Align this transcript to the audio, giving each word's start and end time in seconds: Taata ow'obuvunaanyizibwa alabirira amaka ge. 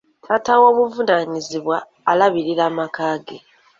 Taata 0.25 0.51
ow'obuvunaanyizibwa 0.57 1.77
alabirira 2.11 2.63
amaka 2.69 3.05
ge. 3.25 3.37